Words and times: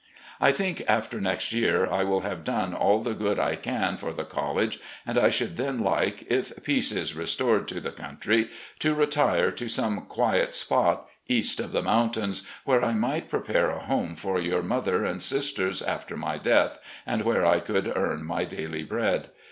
I 0.39 0.51
think 0.51 0.81
after 0.87 1.21
next 1.21 1.53
year 1.53 1.85
I 1.85 2.03
will 2.03 2.21
have 2.21 2.43
done 2.43 2.73
all 2.73 3.03
the 3.03 3.13
good 3.13 3.37
I 3.37 3.55
can 3.55 3.97
for 3.97 4.11
the 4.13 4.23
college, 4.23 4.79
and 5.05 5.15
I 5.15 5.29
should 5.29 5.57
then 5.57 5.81
like, 5.83 6.25
if 6.27 6.51
peace 6.63 6.91
is 6.91 7.13
restored 7.15 7.67
to 7.67 7.79
the 7.79 7.91
country, 7.91 8.49
to 8.79 8.95
retire 8.95 9.51
to 9.51 9.69
some 9.69 10.07
quiet 10.07 10.55
spot, 10.55 11.07
east 11.27 11.59
of 11.59 11.71
the 11.71 11.83
mountains, 11.83 12.47
where 12.65 12.83
I 12.83 12.93
might 12.93 13.29
prepare 13.29 13.69
a 13.69 13.77
home 13.85 14.15
for 14.15 14.39
your 14.39 14.63
mother 14.63 15.05
and 15.05 15.21
sisters 15.21 15.83
after 15.83 16.17
my 16.17 16.39
death, 16.39 16.79
and 17.05 17.21
where 17.21 17.45
I 17.45 17.59
could 17.59 17.95
earn 17.95 18.25
my 18.25 18.43
daily 18.43 18.81
bread. 18.81 19.29